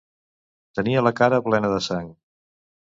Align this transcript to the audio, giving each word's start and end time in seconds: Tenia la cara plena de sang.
Tenia 0.79 1.03
la 1.09 1.13
cara 1.21 1.41
plena 1.51 1.73
de 1.77 1.81
sang. 1.91 2.13